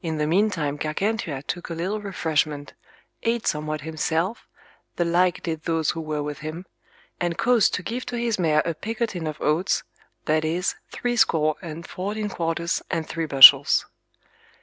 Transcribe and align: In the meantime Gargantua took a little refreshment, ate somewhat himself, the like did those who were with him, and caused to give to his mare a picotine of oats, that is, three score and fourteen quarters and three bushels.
In 0.00 0.16
the 0.16 0.26
meantime 0.26 0.78
Gargantua 0.78 1.42
took 1.42 1.68
a 1.68 1.74
little 1.74 2.00
refreshment, 2.00 2.72
ate 3.24 3.46
somewhat 3.46 3.82
himself, 3.82 4.48
the 4.96 5.04
like 5.04 5.42
did 5.42 5.64
those 5.64 5.90
who 5.90 6.00
were 6.00 6.22
with 6.22 6.38
him, 6.38 6.64
and 7.20 7.36
caused 7.36 7.74
to 7.74 7.82
give 7.82 8.06
to 8.06 8.16
his 8.16 8.38
mare 8.38 8.62
a 8.64 8.72
picotine 8.72 9.26
of 9.28 9.38
oats, 9.38 9.84
that 10.24 10.46
is, 10.46 10.76
three 10.92 11.14
score 11.16 11.56
and 11.60 11.86
fourteen 11.86 12.30
quarters 12.30 12.80
and 12.90 13.06
three 13.06 13.26
bushels. 13.26 13.84